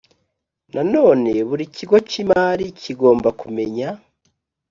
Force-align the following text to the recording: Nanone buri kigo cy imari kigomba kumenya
Nanone 0.73 1.33
buri 1.47 1.65
kigo 1.75 1.97
cy 2.09 2.15
imari 2.23 2.65
kigomba 2.81 3.29
kumenya 3.41 3.87